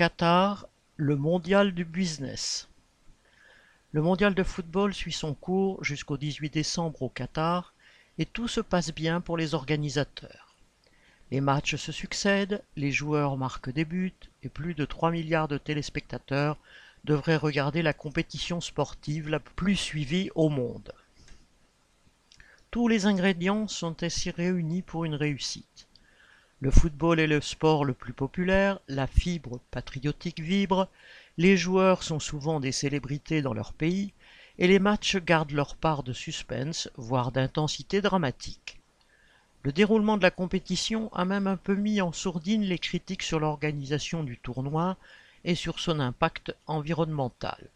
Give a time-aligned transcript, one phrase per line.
[0.00, 2.70] Qatar, le mondial du business.
[3.92, 7.74] Le mondial de football suit son cours jusqu'au 18 décembre au Qatar
[8.16, 10.56] et tout se passe bien pour les organisateurs.
[11.30, 15.58] Les matchs se succèdent, les joueurs marquent des buts et plus de 3 milliards de
[15.58, 16.56] téléspectateurs
[17.04, 20.94] devraient regarder la compétition sportive la plus suivie au monde.
[22.70, 25.89] Tous les ingrédients sont ainsi réunis pour une réussite.
[26.62, 30.88] Le football est le sport le plus populaire, la fibre patriotique vibre,
[31.38, 34.12] les joueurs sont souvent des célébrités dans leur pays,
[34.58, 38.78] et les matchs gardent leur part de suspense, voire d'intensité dramatique.
[39.62, 43.40] Le déroulement de la compétition a même un peu mis en sourdine les critiques sur
[43.40, 44.98] l'organisation du tournoi
[45.44, 47.70] et sur son impact environnemental.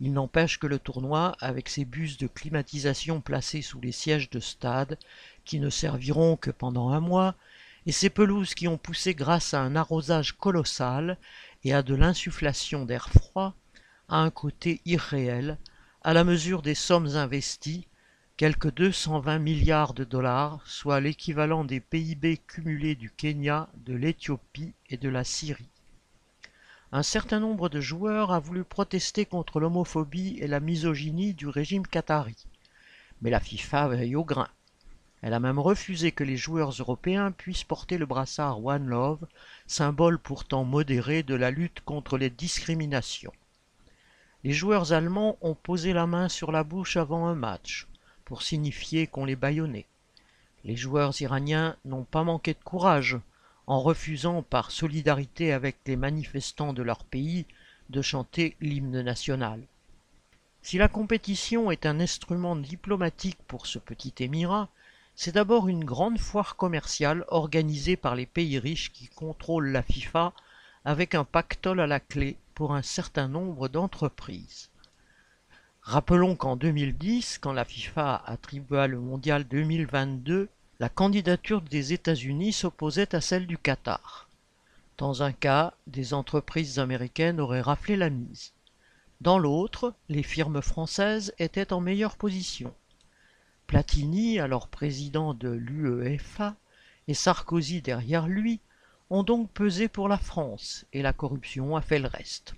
[0.00, 4.40] Il n'empêche que le tournoi, avec ses bus de climatisation placés sous les sièges de
[4.40, 4.98] stade,
[5.46, 7.36] qui ne serviront que pendant un mois,
[7.86, 11.18] et ces pelouses qui ont poussé grâce à un arrosage colossal
[11.64, 13.54] et à de l'insufflation d'air froid,
[14.08, 15.58] a un côté irréel,
[16.02, 17.86] à la mesure des sommes investies,
[18.36, 24.96] quelques 220 milliards de dollars, soit l'équivalent des PIB cumulés du Kenya, de l'Éthiopie et
[24.96, 25.68] de la Syrie.
[26.90, 31.86] Un certain nombre de joueurs a voulu protester contre l'homophobie et la misogynie du régime
[31.86, 32.46] qatari.
[33.22, 34.48] Mais la FIFA veille au grain.
[35.22, 39.24] Elle a même refusé que les joueurs européens puissent porter le brassard One Love,
[39.68, 43.32] symbole pourtant modéré de la lutte contre les discriminations.
[44.42, 47.86] Les joueurs allemands ont posé la main sur la bouche avant un match,
[48.24, 49.86] pour signifier qu'on les bâillonnait.
[50.64, 53.16] Les joueurs iraniens n'ont pas manqué de courage,
[53.68, 57.46] en refusant par solidarité avec les manifestants de leur pays
[57.90, 59.62] de chanter l'hymne national.
[60.62, 64.68] Si la compétition est un instrument diplomatique pour ce petit émirat,
[65.14, 70.32] c'est d'abord une grande foire commerciale organisée par les pays riches qui contrôlent la FIFA
[70.84, 74.70] avec un pactole à la clé pour un certain nombre d'entreprises.
[75.82, 80.48] Rappelons qu'en 2010, quand la FIFA attribua le mondial 2022,
[80.78, 84.28] la candidature des États-Unis s'opposait à celle du Qatar.
[84.98, 88.52] Dans un cas, des entreprises américaines auraient raflé la mise.
[89.20, 92.74] Dans l'autre, les firmes françaises étaient en meilleure position.
[93.72, 96.56] Platini, alors président de l'UEFA,
[97.08, 98.60] et Sarkozy derrière lui,
[99.08, 102.54] ont donc pesé pour la France, et la corruption a fait le reste.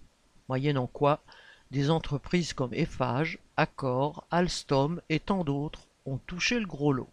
[0.48, 1.22] Moyennant quoi,
[1.70, 7.10] des entreprises comme Eiffage, Accor, Alstom et tant d'autres ont touché le gros lot.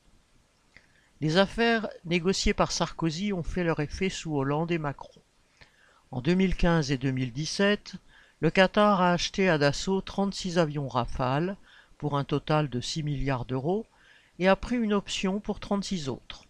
[1.19, 5.21] Les affaires négociées par Sarkozy ont fait leur effet sous Hollande et Macron.
[6.09, 7.97] En 2015 et 2017,
[8.39, 11.55] le Qatar a acheté à Dassault 36 avions Rafale
[12.01, 13.85] pour un total de 6 milliards d'euros
[14.39, 16.45] et a pris une option pour 36 autres.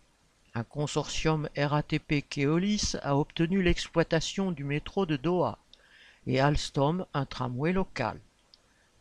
[0.55, 5.57] Un consortium RATP Keolis a obtenu l'exploitation du métro de Doha
[6.25, 8.17] et Alstom un tramway local.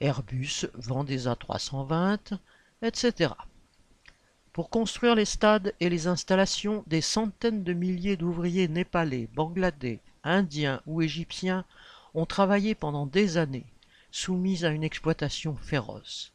[0.00, 2.36] Airbus vend des A320,
[2.82, 3.34] etc.
[4.52, 10.82] Pour construire les stades et les installations, des centaines de milliers d'ouvriers népalais, bangladais, indiens
[10.88, 11.64] ou égyptiens
[12.14, 13.66] ont travaillé pendant des années,
[14.10, 16.32] soumis à une exploitation féroce.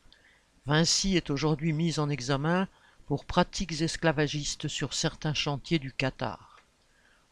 [0.67, 2.67] Vinci est aujourd'hui mise en examen
[3.05, 6.59] pour pratiques esclavagistes sur certains chantiers du Qatar.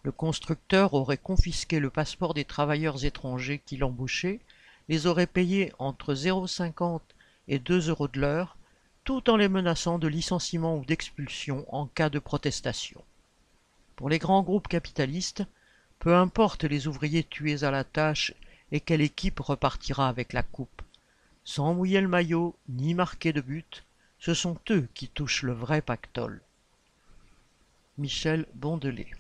[0.04, 4.40] Le constructeur aurait confisqué le passeport des travailleurs étrangers qui l'embauchaient,
[4.88, 7.02] les aurait payés entre 0,50
[7.48, 8.56] et 2 euros de l'heure,
[9.04, 13.04] tout en les menaçant de licenciement ou d'expulsion en cas de protestation.
[13.96, 15.44] Pour les grands groupes capitalistes,
[15.98, 18.36] peu importe les ouvriers tués à la tâche
[18.72, 20.84] et quelle équipe repartira avec la coupe
[21.44, 23.84] sans mouiller le maillot ni marquer de but,
[24.20, 26.42] ce sont eux qui touchent le vrai pactole.
[27.98, 29.12] Michel Bondelet